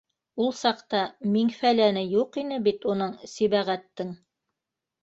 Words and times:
Ул 0.43 0.47
саҡта 0.59 1.01
миң- 1.35 1.53
фәләне 1.59 2.03
юҡ 2.17 2.41
ине 2.45 2.61
бит 2.71 2.91
уның, 2.95 3.17
Сибәғәттең. 3.37 4.15